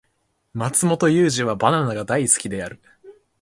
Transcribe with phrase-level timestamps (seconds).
[0.55, 2.81] マツモトユウジはバナナが大好きである